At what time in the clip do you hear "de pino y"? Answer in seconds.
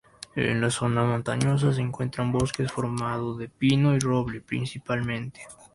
3.37-3.99